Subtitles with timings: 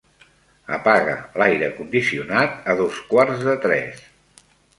[0.77, 4.03] Apaga l'aire condicionat a dos quarts de tres.